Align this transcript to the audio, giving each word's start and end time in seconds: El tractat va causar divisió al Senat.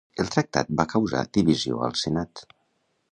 El 0.21 0.29
tractat 0.35 0.71
va 0.79 0.85
causar 0.93 1.21
divisió 1.37 1.83
al 1.89 1.93
Senat. 2.05 2.43